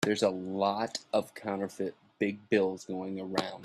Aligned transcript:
There's 0.03 0.23
a 0.23 0.31
lot 0.31 0.97
of 1.13 1.35
counterfeit 1.35 1.93
big 2.17 2.49
bills 2.49 2.85
going 2.85 3.19
around. 3.21 3.59